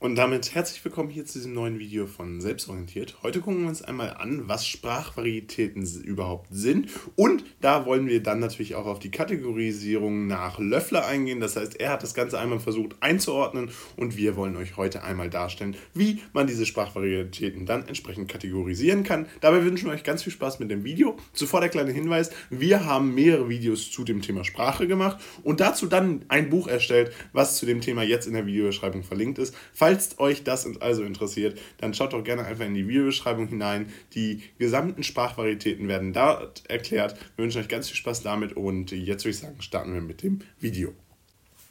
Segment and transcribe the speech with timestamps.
[0.00, 3.18] Und damit herzlich willkommen hier zu diesem neuen Video von Selbstorientiert.
[3.22, 6.88] Heute gucken wir uns einmal an, was Sprachvarietäten überhaupt sind.
[7.16, 11.40] Und da wollen wir dann natürlich auch auf die Kategorisierung nach Löffler eingehen.
[11.40, 15.28] Das heißt, er hat das Ganze einmal versucht einzuordnen und wir wollen euch heute einmal
[15.28, 19.26] darstellen, wie man diese Sprachvarietäten dann entsprechend kategorisieren kann.
[19.42, 21.18] Dabei wünschen wir euch ganz viel Spaß mit dem Video.
[21.34, 25.86] Zuvor der kleine Hinweis, wir haben mehrere Videos zu dem Thema Sprache gemacht und dazu
[25.86, 29.54] dann ein Buch erstellt, was zu dem Thema jetzt in der Videobeschreibung verlinkt ist.
[29.74, 33.92] Falls Falls euch das also interessiert, dann schaut doch gerne einfach in die Videobeschreibung hinein.
[34.14, 37.16] Die gesamten Sprachvarietäten werden dort erklärt.
[37.34, 40.22] Wir wünschen euch ganz viel Spaß damit und jetzt würde ich sagen, starten wir mit
[40.22, 40.94] dem Video.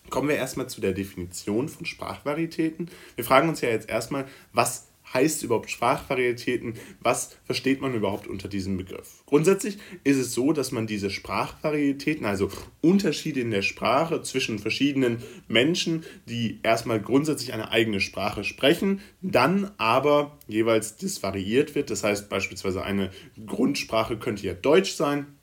[0.10, 2.90] Kommen wir erstmal zu der Definition von Sprachvarietäten.
[3.16, 6.76] Wir fragen uns ja jetzt erstmal, was heißt überhaupt Sprachvarietäten?
[7.02, 9.24] Was versteht man überhaupt unter diesem Begriff?
[9.26, 12.50] Grundsätzlich ist es so, dass man diese Sprachvarietäten, also
[12.82, 19.72] Unterschiede in der Sprache zwischen verschiedenen Menschen, die erstmal grundsätzlich eine eigene Sprache sprechen, dann
[19.78, 21.90] aber jeweils das variiert wird.
[21.90, 23.12] Das heißt beispielsweise eine
[23.46, 25.39] Grundsprache könnte ja Deutsch sein,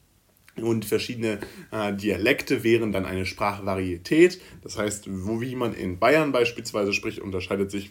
[0.63, 1.39] und verschiedene
[1.71, 4.41] äh, Dialekte wären dann eine Sprachvarietät.
[4.63, 7.91] Das heißt, wo, wie man in Bayern beispielsweise spricht, unterscheidet sich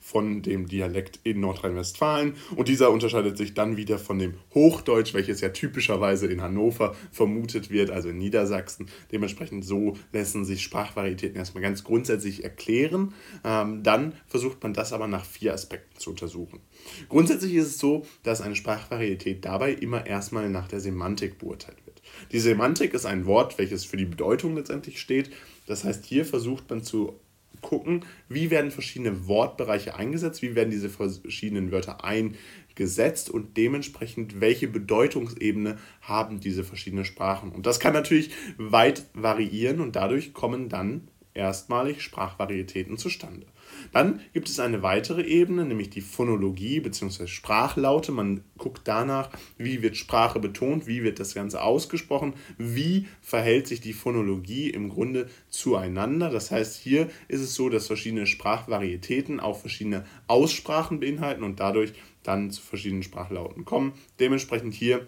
[0.00, 5.40] von dem Dialekt in Nordrhein-Westfalen und dieser unterscheidet sich dann wieder von dem Hochdeutsch, welches
[5.40, 8.86] ja typischerweise in Hannover vermutet wird, also in Niedersachsen.
[9.10, 13.14] Dementsprechend so lassen sich Sprachvarietäten erstmal ganz grundsätzlich erklären.
[13.44, 16.60] Ähm, dann versucht man das aber nach vier Aspekten zu untersuchen.
[17.08, 21.81] Grundsätzlich ist es so, dass eine Sprachvarietät dabei immer erstmal nach der Semantik beurteilt.
[22.30, 25.30] Die Semantik ist ein Wort, welches für die Bedeutung letztendlich steht.
[25.66, 27.18] Das heißt, hier versucht man zu
[27.60, 34.68] gucken, wie werden verschiedene Wortbereiche eingesetzt, wie werden diese verschiedenen Wörter eingesetzt und dementsprechend, welche
[34.68, 37.52] Bedeutungsebene haben diese verschiedenen Sprachen.
[37.52, 43.46] Und das kann natürlich weit variieren und dadurch kommen dann erstmalig Sprachvarietäten zustande.
[43.92, 47.26] Dann gibt es eine weitere Ebene, nämlich die Phonologie bzw.
[47.26, 48.12] Sprachlaute.
[48.12, 53.80] Man guckt danach, wie wird Sprache betont, wie wird das Ganze ausgesprochen, wie verhält sich
[53.80, 56.30] die Phonologie im Grunde zueinander.
[56.30, 61.92] Das heißt, hier ist es so, dass verschiedene Sprachvarietäten auch verschiedene Aussprachen beinhalten und dadurch
[62.22, 63.92] dann zu verschiedenen Sprachlauten kommen.
[64.20, 65.06] Dementsprechend hier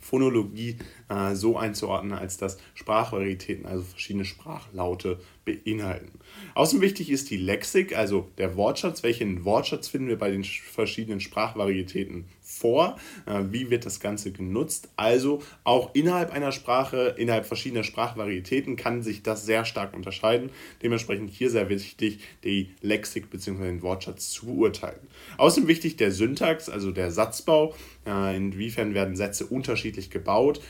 [0.00, 0.76] Phonologie
[1.08, 6.10] äh, so einzuordnen, als dass Sprachvarietäten, also verschiedene Sprachlaute beinhalten.
[6.54, 9.02] Außerdem wichtig ist die Lexik, also der Wortschatz.
[9.02, 12.96] Welchen Wortschatz finden wir bei den verschiedenen Sprachvarietäten vor?
[13.26, 14.88] Äh, wie wird das Ganze genutzt?
[14.96, 20.50] Also auch innerhalb einer Sprache, innerhalb verschiedener Sprachvarietäten kann sich das sehr stark unterscheiden.
[20.82, 23.64] Dementsprechend hier sehr wichtig, die Lexik bzw.
[23.64, 25.00] den Wortschatz zu beurteilen.
[25.38, 27.74] Außerdem wichtig der Syntax, also der Satzbau.
[28.06, 30.60] Äh, inwiefern werden Sätze unterschiedlich gebaut?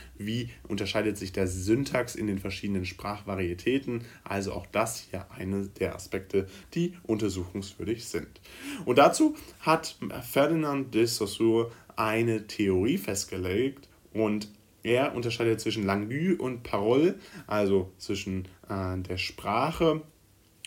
[0.67, 4.03] Unterscheidet sich der Syntax in den verschiedenen Sprachvarietäten?
[4.23, 8.27] Also auch das hier eine der Aspekte, die untersuchungswürdig sind.
[8.85, 14.49] Und dazu hat Ferdinand de Saussure eine Theorie festgelegt und
[14.83, 20.01] er unterscheidet zwischen Langue und Parole, also zwischen äh, der Sprache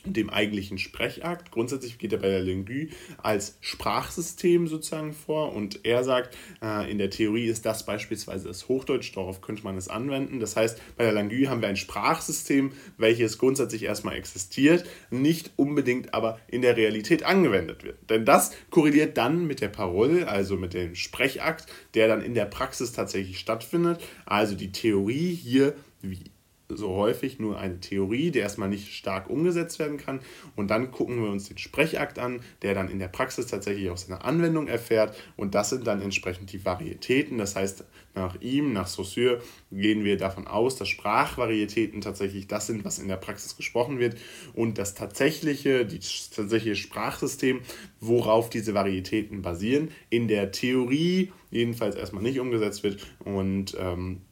[0.05, 1.50] dem eigentlichen Sprechakt.
[1.50, 2.88] Grundsätzlich geht er bei der Lingue
[3.22, 8.69] als Sprachsystem sozusagen vor und er sagt, äh, in der Theorie ist das beispielsweise das
[8.69, 10.41] Hochdeutsch, darauf könnte man es anwenden.
[10.41, 16.15] Das heißt, bei der Lingue haben wir ein Sprachsystem, welches grundsätzlich erstmal existiert, nicht unbedingt
[16.15, 17.99] aber in der Realität angewendet wird.
[18.09, 22.47] Denn das korreliert dann mit der Parole, also mit dem Sprechakt, der dann in der
[22.47, 24.00] Praxis tatsächlich stattfindet.
[24.27, 26.31] Also die Theorie hier, wie
[26.76, 30.20] so häufig nur eine Theorie, die erstmal nicht stark umgesetzt werden kann.
[30.56, 33.97] Und dann gucken wir uns den Sprechakt an, der dann in der Praxis tatsächlich auch
[33.97, 35.16] seine Anwendung erfährt.
[35.36, 37.38] Und das sind dann entsprechend die Varietäten.
[37.38, 42.84] Das heißt, nach ihm, nach Saussure, gehen wir davon aus, dass Sprachvarietäten tatsächlich das sind,
[42.84, 44.16] was in der Praxis gesprochen wird.
[44.54, 47.60] Und das tatsächliche, das tatsächliche Sprachsystem,
[48.00, 53.06] worauf diese Varietäten basieren, in der Theorie jedenfalls erstmal nicht umgesetzt wird.
[53.25, 54.22] Und ähm,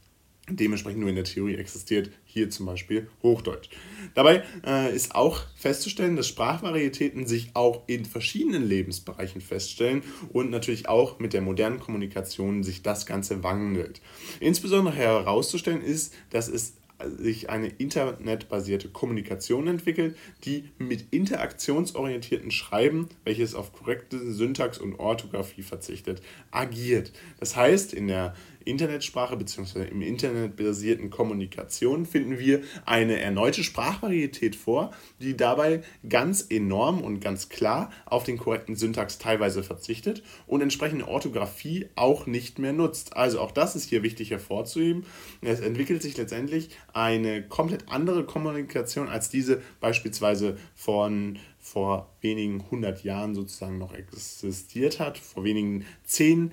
[0.50, 3.68] dementsprechend nur in der Theorie existiert, hier zum Beispiel Hochdeutsch.
[4.14, 10.02] Dabei äh, ist auch festzustellen, dass Sprachvarietäten sich auch in verschiedenen Lebensbereichen feststellen
[10.32, 14.00] und natürlich auch mit der modernen Kommunikation sich das Ganze wandelt.
[14.40, 16.74] Insbesondere herauszustellen ist, dass es
[17.18, 25.62] sich eine internetbasierte Kommunikation entwickelt, die mit interaktionsorientierten Schreiben, welches auf korrekte Syntax und Orthographie
[25.62, 27.12] verzichtet, agiert.
[27.38, 28.34] Das heißt, in der
[28.64, 29.88] Internetsprache bzw.
[29.88, 37.48] im internetbasierten Kommunikation finden wir eine erneute Sprachvarietät vor, die dabei ganz enorm und ganz
[37.48, 43.16] klar auf den korrekten Syntax teilweise verzichtet und entsprechende Orthographie auch nicht mehr nutzt.
[43.16, 45.04] Also auch das ist hier wichtig hervorzuheben.
[45.42, 53.04] Es entwickelt sich letztendlich eine komplett andere Kommunikation als diese beispielsweise von vor wenigen hundert
[53.04, 56.52] Jahren sozusagen noch existiert hat, vor wenigen 10,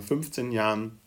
[0.00, 0.98] 15 äh, Jahren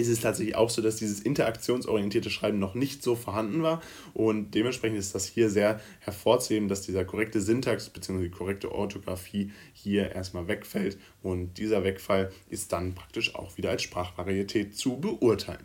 [0.00, 3.82] ist es tatsächlich auch so, dass dieses interaktionsorientierte Schreiben noch nicht so vorhanden war
[4.14, 8.22] und dementsprechend ist das hier sehr hervorzuheben, dass dieser korrekte Syntax bzw.
[8.22, 13.82] die korrekte Orthographie hier erstmal wegfällt und dieser Wegfall ist dann praktisch auch wieder als
[13.82, 15.64] Sprachvarietät zu beurteilen.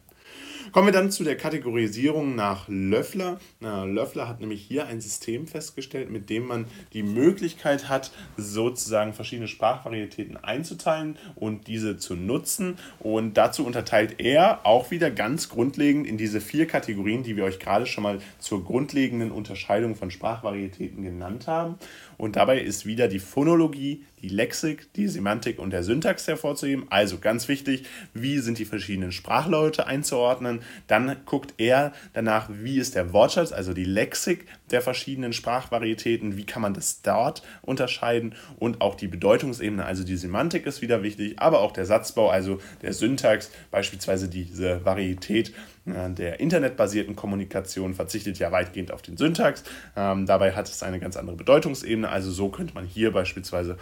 [0.71, 3.39] Kommen wir dann zu der Kategorisierung nach Löffler.
[3.60, 9.13] Na, Löffler hat nämlich hier ein System festgestellt, mit dem man die Möglichkeit hat, sozusagen
[9.13, 12.77] verschiedene Sprachvarietäten einzuteilen und diese zu nutzen.
[13.00, 17.60] Und dazu unterteilt er auch wieder ganz grundlegend in diese vier Kategorien, die wir euch
[17.60, 21.75] gerade schon mal zur grundlegenden Unterscheidung von Sprachvarietäten genannt haben.
[22.18, 26.86] Und dabei ist wieder die Phonologie, die Lexik, die Semantik und der Syntax hervorzuheben.
[26.89, 27.83] Also ganz wichtig,
[28.13, 30.52] wie sind die verschiedenen Sprachlaute einzuordnen.
[30.88, 36.45] Dann guckt er danach, wie ist der Wortschatz, also die Lexik der verschiedenen Sprachvarietäten, wie
[36.45, 41.39] kann man das dort unterscheiden und auch die Bedeutungsebene, also die Semantik ist wieder wichtig,
[41.39, 45.53] aber auch der Satzbau, also der Syntax, beispielsweise diese Varietät
[45.85, 49.63] äh, der internetbasierten Kommunikation verzichtet ja weitgehend auf den Syntax.
[49.95, 52.09] Ähm, dabei hat es eine ganz andere Bedeutungsebene.
[52.09, 53.77] Also so könnte man hier beispielsweise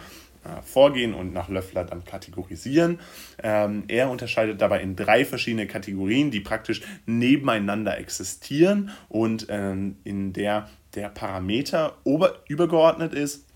[0.62, 3.00] vorgehen und nach Löffler dann kategorisieren.
[3.42, 10.32] Ähm, er unterscheidet dabei in drei verschiedene Kategorien, die praktisch nebeneinander existieren und ähm, in
[10.32, 13.46] der der Parameter ober übergeordnet ist.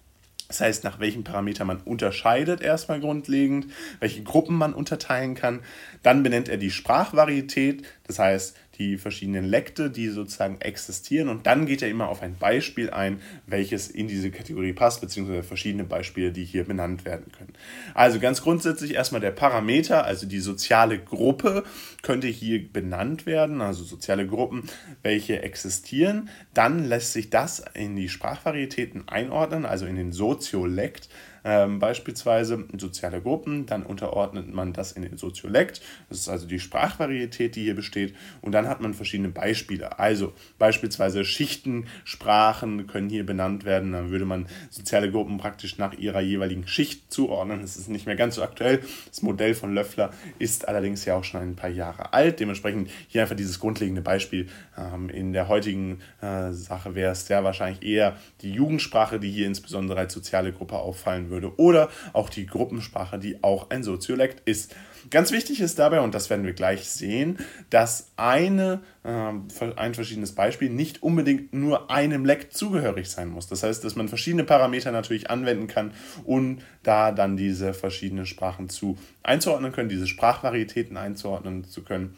[0.49, 3.67] Das heißt, nach welchen Parametern man unterscheidet erstmal grundlegend,
[3.99, 5.61] welche Gruppen man unterteilen kann.
[6.05, 11.29] Dann benennt er die Sprachvarietät, das heißt, die verschiedenen Lekte, die sozusagen existieren.
[11.29, 15.43] Und dann geht er immer auf ein Beispiel ein, welches in diese Kategorie passt, beziehungsweise
[15.43, 17.53] verschiedene Beispiele, die hier benannt werden können.
[17.95, 21.65] Also ganz grundsätzlich erstmal der Parameter, also die soziale Gruppe
[22.03, 24.65] könnte hier benannt werden, also soziale Gruppen,
[25.03, 26.29] welche existieren.
[26.55, 31.09] Dann lässt sich das in die Sprachvarietäten einordnen, also in den Soziolekt.
[31.49, 36.59] Ähm, beispielsweise soziale Gruppen, dann unterordnet man das in den Soziolekt, das ist also die
[36.59, 40.01] Sprachvarietät, die hier besteht, und dann hat man verschiedene Beispiele.
[40.01, 45.93] Also beispielsweise Schichten, Sprachen können hier benannt werden, dann würde man soziale Gruppen praktisch nach
[45.93, 47.61] ihrer jeweiligen Schicht zuordnen.
[47.61, 48.81] Das ist nicht mehr ganz so aktuell.
[49.09, 50.11] Das Modell von Löffler
[50.41, 52.41] ist allerdings ja auch schon ein paar Jahre alt.
[52.41, 54.49] Dementsprechend hier einfach dieses grundlegende Beispiel.
[54.77, 59.47] Ähm, in der heutigen äh, Sache wäre es sehr wahrscheinlich eher die Jugendsprache, die hier
[59.47, 61.59] insbesondere als soziale Gruppe auffallen würde würde.
[61.59, 64.75] Oder auch die Gruppensprache, die auch ein Soziolekt ist.
[65.11, 67.39] Ganz wichtig ist dabei, und das werden wir gleich sehen,
[67.71, 69.33] dass eine, äh,
[69.77, 73.47] ein verschiedenes Beispiel nicht unbedingt nur einem Lekt zugehörig sein muss.
[73.47, 75.93] Das heißt, dass man verschiedene Parameter natürlich anwenden kann,
[76.25, 82.17] um da dann diese verschiedenen Sprachen zu einzuordnen können, diese Sprachvarietäten einzuordnen zu können.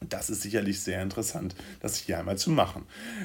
[0.00, 2.84] Das ist sicherlich sehr interessant, das hier einmal zu machen.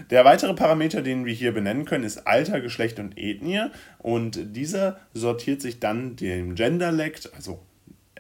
[0.09, 3.67] Der weitere Parameter, den wir hier benennen können, ist Alter, Geschlecht und Ethnie.
[3.99, 7.59] Und dieser sortiert sich dann dem Genderlect, also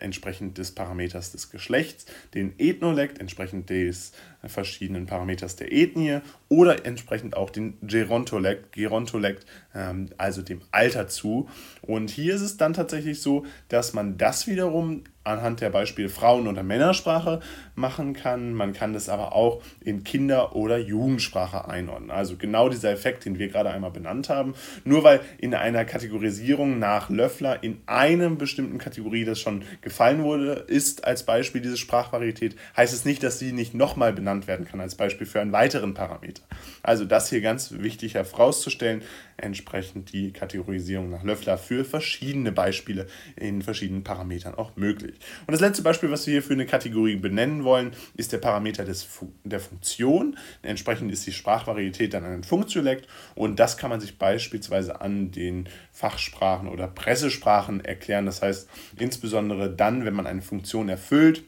[0.01, 4.11] entsprechend des Parameters des Geschlechts, den Ethnolekt entsprechend des
[4.43, 6.19] verschiedenen Parameters der Ethnie
[6.49, 9.45] oder entsprechend auch den Gerontolekt, Gerontolekt
[9.75, 11.49] ähm, also dem Alter zu.
[11.81, 16.47] Und hier ist es dann tatsächlich so, dass man das wiederum anhand der Beispiele Frauen-
[16.47, 17.41] oder Männersprache
[17.75, 18.53] machen kann.
[18.53, 22.11] Man kann das aber auch in Kinder- oder Jugendsprache einordnen.
[22.11, 24.55] Also genau dieser Effekt, den wir gerade einmal benannt haben.
[24.83, 30.53] Nur weil in einer Kategorisierung nach Löffler in einem bestimmten Kategorie das schon gefallen wurde,
[30.67, 34.81] ist als Beispiel diese Sprachvarietät, heißt es nicht, dass sie nicht nochmal benannt werden kann
[34.81, 36.43] als Beispiel für einen weiteren Parameter.
[36.83, 39.01] Also das hier ganz wichtig herauszustellen,
[39.41, 45.15] entsprechend die Kategorisierung nach Löffler für verschiedene Beispiele in verschiedenen Parametern auch möglich.
[45.47, 48.85] Und das letzte Beispiel, was wir hier für eine Kategorie benennen wollen, ist der Parameter
[48.85, 49.07] des,
[49.43, 50.37] der Funktion.
[50.61, 55.67] Entsprechend ist die Sprachvarietät dann ein Funktiolekt und das kann man sich beispielsweise an den
[55.91, 58.25] Fachsprachen oder Pressesprachen erklären.
[58.25, 61.43] Das heißt, insbesondere dann, wenn man eine Funktion erfüllt,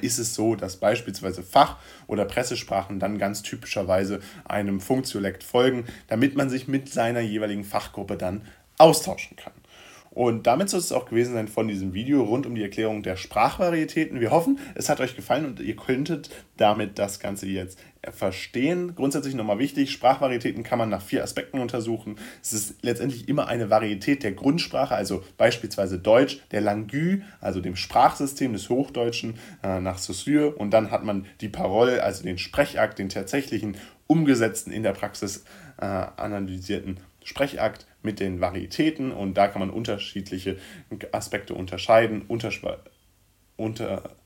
[0.00, 6.36] ist es so, dass beispielsweise Fach- oder Pressesprachen dann ganz typischerweise einem Funktiolekt folgen, damit
[6.36, 8.42] man sich mit seiner jeweiligen Fachgruppe dann
[8.78, 9.52] austauschen kann.
[10.16, 13.16] Und damit soll es auch gewesen sein von diesem Video rund um die Erklärung der
[13.16, 14.18] Sprachvarietäten.
[14.18, 17.78] Wir hoffen, es hat euch gefallen und ihr könntet damit das Ganze jetzt
[18.12, 18.94] verstehen.
[18.94, 22.16] Grundsätzlich nochmal wichtig, Sprachvarietäten kann man nach vier Aspekten untersuchen.
[22.42, 27.76] Es ist letztendlich immer eine Varietät der Grundsprache, also beispielsweise Deutsch, der Langue, also dem
[27.76, 30.54] Sprachsystem des Hochdeutschen äh, nach Saussure.
[30.54, 35.44] Und dann hat man die Parole, also den Sprechakt, den tatsächlichen umgesetzten, in der Praxis
[35.76, 40.58] äh, analysierten Sprechakt mit den Varietäten und da kann man unterschiedliche
[41.12, 42.22] Aspekte unterscheiden.
[43.56, 44.16] Unter,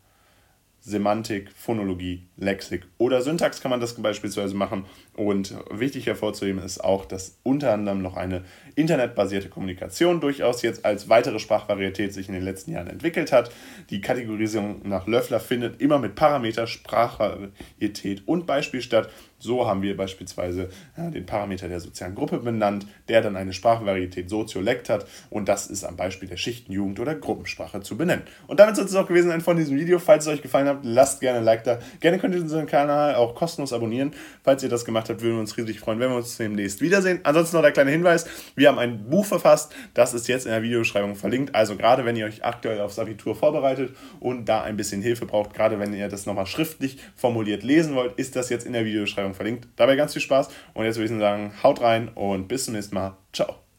[0.82, 4.86] Semantik, Phonologie, Lexik oder Syntax kann man das beispielsweise machen.
[5.14, 8.44] Und wichtig hervorzuheben ist auch, dass unter anderem noch eine
[8.76, 13.50] internetbasierte Kommunikation durchaus jetzt als weitere Sprachvarietät sich in den letzten Jahren entwickelt hat.
[13.90, 19.10] Die Kategorisierung nach Löffler findet immer mit Parameter, Sprachvarietät und Beispiel statt.
[19.40, 24.30] So haben wir beispielsweise ja, den Parameter der sozialen Gruppe benannt, der dann eine Sprachvarietät
[24.30, 28.22] Soziolekt hat und das ist am Beispiel der Schichten, Jugend oder Gruppensprache zu benennen.
[28.46, 29.98] Und damit soll es auch gewesen sein von diesem Video.
[29.98, 31.78] Falls es euch gefallen hat, lasst gerne ein Like da.
[32.00, 34.12] Gerne könnt ihr unseren Kanal auch kostenlos abonnieren.
[34.42, 37.20] Falls ihr das gemacht habt, würden wir uns riesig freuen, wenn wir uns demnächst wiedersehen.
[37.22, 40.62] Ansonsten noch der kleine Hinweis, wir haben ein Buch verfasst, das ist jetzt in der
[40.62, 41.54] Videobeschreibung verlinkt.
[41.54, 45.54] Also gerade wenn ihr euch aktuell aufs Abitur vorbereitet und da ein bisschen Hilfe braucht,
[45.54, 49.29] gerade wenn ihr das nochmal schriftlich formuliert lesen wollt, ist das jetzt in der Videobeschreibung
[49.34, 49.68] verlinkt.
[49.76, 52.94] Dabei ganz viel Spaß und jetzt würde ich sagen, haut rein und bis zum nächsten
[52.94, 53.16] Mal.
[53.32, 53.69] Ciao.